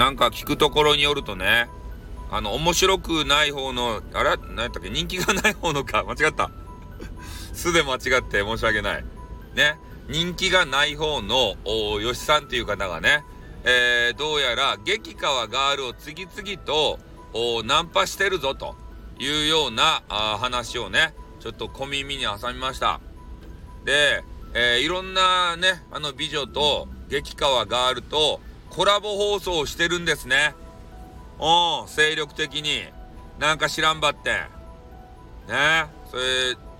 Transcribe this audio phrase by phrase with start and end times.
[0.00, 1.68] なんか聞くところによるとね、
[2.30, 4.38] あの、面白くない方の、あれ？
[4.38, 4.88] 何やったっけ？
[4.88, 6.04] 人気がない方のか。
[6.08, 6.50] 間違った。
[7.52, 9.04] すで間違って申し訳ない。
[9.54, 9.78] ね？
[10.08, 13.26] 人気がない方の、お吉さんっていう方がね、
[13.64, 16.98] えー、どうやら激川ガールを次々と、
[17.34, 18.76] おナンパしてるぞと
[19.18, 23.00] いうようなあ話をね、ちょっと小耳に挟みました。
[23.84, 24.24] で、
[24.54, 30.54] えー、いろんなね、あの美女と激川ガールとコラボ放送をしてるんですね。
[31.40, 32.84] うん、精力的に。
[33.38, 34.30] なんか知らんばって。
[35.48, 36.22] ねそれ、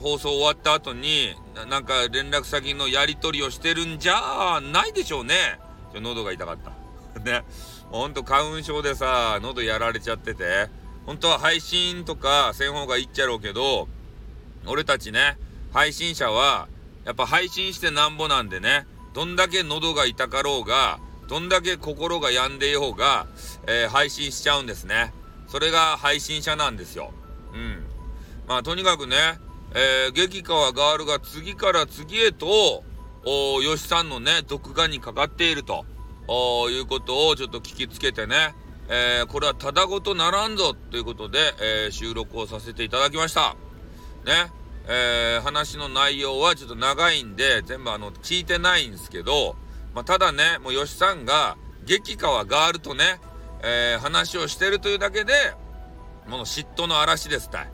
[0.00, 5.58] 放送終わった後にな、なんか連絡先のやり取りをしてるんじゃないでしょうね。
[5.92, 7.20] ちょ、喉が痛かった。
[7.20, 7.44] ね。
[7.90, 10.68] ほんと花粉症でさ、喉やられちゃってて。
[11.06, 13.88] 本当は配信とかせん方がいいっちゃろうけど、
[14.66, 15.38] 俺たちね、
[15.72, 16.68] 配信者は、
[17.06, 23.26] やっぱ配信してなんぼなんでね、どんだけ喉が痛かろうが、どんだけ心が病んでようが、
[23.66, 25.12] えー、配信しちゃうんですね。
[25.46, 27.12] それが配信者なんですよ。
[27.52, 27.84] うん。
[28.48, 29.16] まあ、とにかくね、
[29.74, 32.82] えー、激川ガールが次から次へと、
[33.24, 35.84] お吉さんのね、毒牙にかかっていると、
[36.70, 38.54] いうことをちょっと聞きつけてね、
[38.88, 43.54] えー、これはただごとならんぞということで、えー、収録をさせていただきました。
[44.24, 44.50] ね。
[44.90, 49.56] えー、話の内容はちょっと長いんで、全部あの、聞いてないんですけど、
[49.98, 53.18] まあ、ただね、もう吉さんが、激川ガールとね、
[53.64, 55.32] えー、話をしてるというだけで、
[56.28, 57.72] もう嫉妬の嵐ですたい。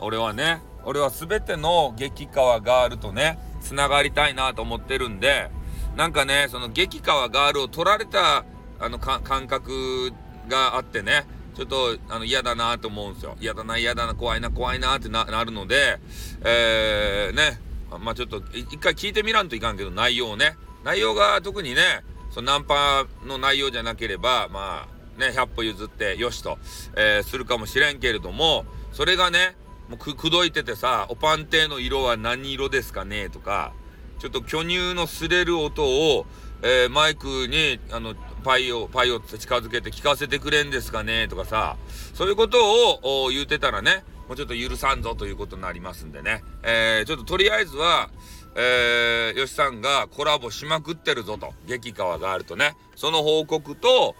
[0.00, 5.48] 俺はね、俺は全ての激川ガールとね、繋がりたいなと思ってるんで、
[5.94, 8.44] なんかね、その激川ガールを取られた、
[8.80, 10.10] あの、感覚
[10.48, 13.36] があってね、ちょっと、あの、嫌だなと思うんですよ。
[13.40, 16.00] 嫌だな、嫌だな、怖いな、怖いなってなるので、
[16.44, 17.60] えー、ね、
[18.00, 20.56] まあちょっと、一回聞いてみらんといかんけど、内容をね。
[20.84, 26.58] 内容が特にね、そのナンパの内容じゃなければ、まあ、ね、100歩譲ってよしと、
[26.96, 29.56] えー、するかもしれんけれども、それがね、
[29.88, 33.72] もうく、くどいててさ、おパンテの色は何色ですかねとか、
[34.18, 36.26] ちょっと巨乳の擦れる音を、
[36.62, 41.76] えー、マイクに、あの、パイを、パイを近づけて聞かせてくれんですかねとかさ、
[42.12, 42.58] そういうこと
[43.02, 46.42] を言うてたらね、もうちょっと許さんぞということになりますんでね。
[46.62, 48.10] えー、ちょっととりあえずは、
[48.56, 54.14] えー、吉さんがコラボしまくってるぞと、激川があるとね、その報告と、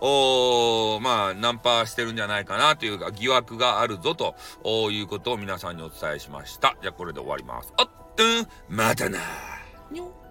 [0.00, 4.34] おまあ、ナンパしてるんじゃないかなというか、疑惑があるぞと
[4.90, 6.76] いうことを皆さんにお伝えしました。
[6.82, 7.72] じゃあこれで終わります。
[7.78, 9.18] あっとん、またな。
[9.90, 10.25] にょ